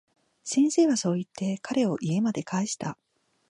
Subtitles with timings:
[0.43, 2.97] 先生はそう言って、彼を家まで帰した。